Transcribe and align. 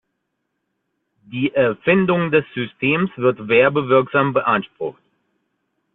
Die 1.25 1.53
Erfindung 1.53 2.31
des 2.31 2.43
Systems 2.55 3.11
wird 3.17 3.47
werbewirksam 3.47 4.33
beansprucht. 4.33 4.99